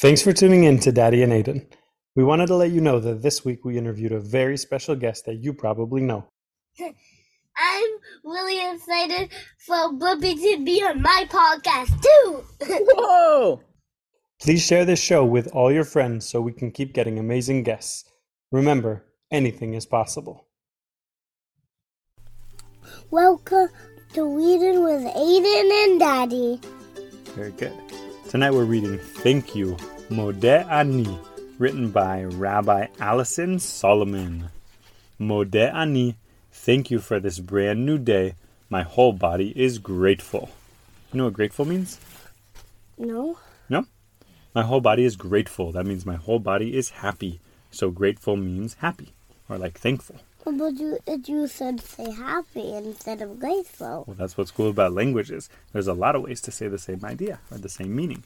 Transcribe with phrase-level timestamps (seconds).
[0.00, 1.66] Thanks for tuning in to Daddy and Aiden.
[2.16, 5.26] We wanted to let you know that this week we interviewed a very special guest
[5.26, 6.24] that you probably know.
[6.80, 7.90] I'm
[8.24, 9.28] really excited
[9.58, 12.44] for Blippi to be on my podcast too.
[12.62, 13.60] Whoa!
[14.40, 18.10] Please share this show with all your friends so we can keep getting amazing guests.
[18.50, 20.46] Remember, anything is possible.
[23.10, 23.68] Welcome
[24.14, 26.58] to Reading with Aiden and Daddy.
[27.34, 27.89] Very good.
[28.30, 29.76] Tonight we're reading Thank You,
[30.08, 31.18] Modeh Ani,
[31.58, 34.50] written by Rabbi Alyson Solomon.
[35.20, 36.14] Modeh Ani,
[36.52, 38.36] thank you for this brand new day.
[38.68, 40.48] My whole body is grateful.
[41.12, 41.98] You know what grateful means?
[42.96, 43.36] No?
[43.68, 43.86] No?
[44.54, 45.72] My whole body is grateful.
[45.72, 47.40] That means my whole body is happy.
[47.72, 49.12] So grateful means happy,
[49.48, 50.20] or like thankful.
[50.44, 54.04] But you, you said say happy instead of grateful.
[54.06, 55.48] Well, that's what's cool about languages.
[55.72, 58.24] There's a lot of ways to say the same idea or the same meaning.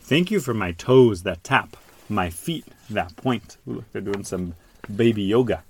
[0.00, 1.76] Thank you for my toes that tap,
[2.08, 3.56] my feet that point.
[3.68, 4.54] Ooh, look, they're doing some
[4.94, 5.64] baby yoga.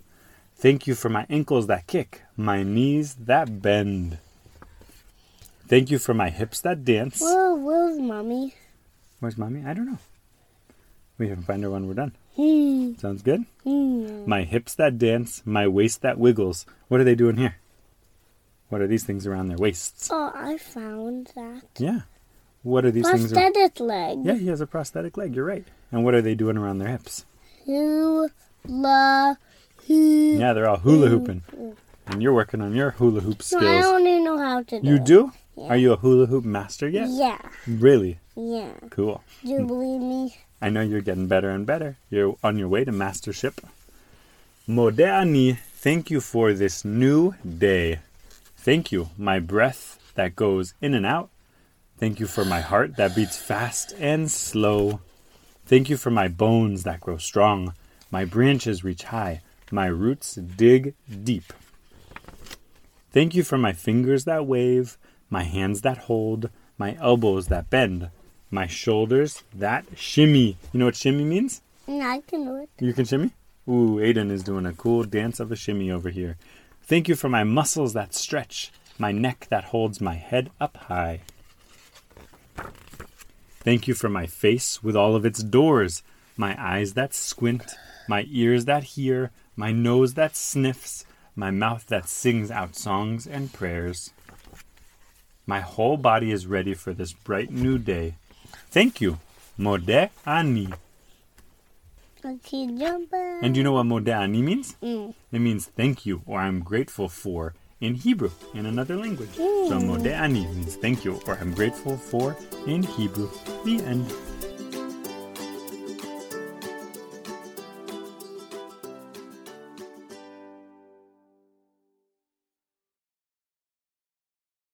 [0.56, 4.18] Thank you for my ankles that kick, my knees that bend.
[5.68, 7.20] Thank you for my hips that dance.
[7.20, 8.54] Where, where's mommy?
[9.20, 9.64] Where's mommy?
[9.66, 9.98] I don't know.
[11.18, 12.12] We can find her when we're done.
[12.98, 13.44] Sounds good?
[13.64, 16.66] My hips that dance, my waist that wiggles.
[16.88, 17.56] What are they doing here?
[18.68, 20.10] What are these things around their waists?
[20.12, 21.62] Oh, I found that.
[21.78, 22.00] Yeah.
[22.62, 23.32] What are these things?
[23.32, 24.18] ar- Prosthetic leg.
[24.24, 25.34] Yeah, he has a prosthetic leg.
[25.36, 25.64] You're right.
[25.92, 27.24] And what are they doing around their hips?
[27.64, 28.28] Hula
[28.66, 29.38] hoop.
[29.88, 31.42] Yeah, they're all hula hooping.
[32.08, 33.84] And you're working on your hula hoop No, I skills.
[33.84, 35.32] don't even know how to do You do?
[35.58, 37.08] Are you a hula hoop master yet?
[37.08, 37.38] Yeah.
[37.66, 38.18] Really?
[38.36, 38.72] Yeah.
[38.90, 39.22] Cool.
[39.42, 40.36] Do you believe me?
[40.60, 41.96] I know you're getting better and better.
[42.10, 43.60] You're on your way to mastership.
[44.68, 48.00] Modeh Ani, thank you for this new day.
[48.56, 51.30] Thank you, my breath that goes in and out.
[51.98, 55.00] Thank you for my heart that beats fast and slow.
[55.66, 57.74] Thank you for my bones that grow strong.
[58.10, 59.42] My branches reach high.
[59.70, 61.52] My roots dig deep.
[63.12, 64.98] Thank you for my fingers that wave,
[65.30, 68.10] my hands that hold, my elbows that bend,
[68.50, 70.56] my shoulders that shimmy.
[70.72, 71.62] You know what shimmy means?
[71.86, 72.70] No, I can do it.
[72.80, 73.30] You can shimmy?
[73.68, 76.36] Ooh, Aiden is doing a cool dance of a shimmy over here.
[76.82, 81.22] Thank you for my muscles that stretch, my neck that holds my head up high.
[83.60, 86.04] Thank you for my face with all of its doors,
[86.36, 87.74] my eyes that squint,
[88.08, 93.52] my ears that hear, my nose that sniffs, my mouth that sings out songs and
[93.52, 94.12] prayers.
[95.46, 98.14] My whole body is ready for this bright new day.
[98.70, 99.18] Thank you,
[99.58, 100.68] Modeh Ani.
[102.24, 103.40] Okay, jumping.
[103.42, 104.74] And do you know what Modeh Ani means?
[104.82, 105.14] Mm.
[105.32, 109.34] It means thank you or I'm grateful for in Hebrew, in another language.
[109.36, 113.30] So Modeh Ani means thank you or I'm grateful for in Hebrew.
[113.64, 114.12] The end.